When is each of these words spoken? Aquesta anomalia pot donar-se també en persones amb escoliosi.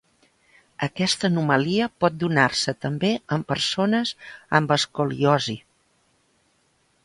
Aquesta 0.87 1.29
anomalia 1.29 1.89
pot 2.05 2.15
donar-se 2.23 2.75
també 2.87 3.13
en 3.37 3.45
persones 3.53 4.17
amb 4.61 4.77
escoliosi. 4.81 5.59